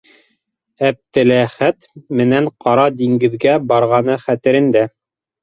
Әптеләхәте 0.87 2.17
менән 2.21 2.49
Ҡара 2.65 2.87
диңгеҙгә 3.03 3.61
барғаны 3.75 4.19
хәтерендә. 4.25 4.85